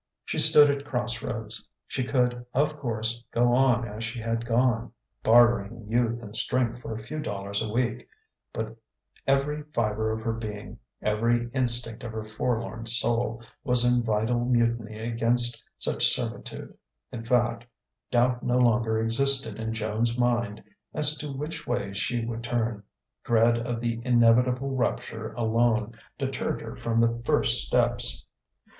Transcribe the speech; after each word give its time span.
She 0.25 0.39
stood 0.39 0.71
at 0.71 0.83
crossroads. 0.83 1.67
She 1.85 2.03
could, 2.03 2.43
of 2.55 2.75
course, 2.79 3.23
go 3.29 3.53
on 3.53 3.87
as 3.87 4.03
she 4.03 4.19
had 4.19 4.47
gone 4.47 4.91
bartering 5.21 5.85
youth 5.87 6.23
and 6.23 6.35
strength 6.35 6.81
for 6.81 6.95
a 6.95 7.03
few 7.03 7.19
dollars 7.19 7.61
a 7.61 7.71
week. 7.71 8.07
But 8.51 8.75
every 9.27 9.61
fibre 9.75 10.11
of 10.11 10.21
her 10.21 10.33
being, 10.33 10.79
every 11.03 11.51
instinct 11.53 12.03
of 12.03 12.13
her 12.13 12.23
forlorn 12.23 12.87
soul, 12.87 13.43
was 13.63 13.85
in 13.85 14.01
vital 14.01 14.43
mutiny 14.43 14.97
against 14.97 15.63
such 15.77 16.07
servitude. 16.09 16.75
In 17.11 17.23
fact, 17.23 17.67
doubt 18.09 18.41
no 18.41 18.57
longer 18.57 18.99
existed 18.99 19.59
in 19.59 19.71
Joan's 19.71 20.17
mind 20.17 20.63
as 20.95 21.15
to 21.19 21.31
which 21.31 21.67
way 21.67 21.93
she 21.93 22.25
would 22.25 22.43
turn: 22.43 22.81
dread 23.23 23.55
of 23.59 23.79
the 23.79 24.01
inevitable 24.03 24.71
rupture 24.75 25.31
alone 25.33 25.93
deterred 26.17 26.61
her 26.63 26.75
from 26.75 26.97
the 26.97 27.21
first 27.23 27.63
steps. 27.63 28.25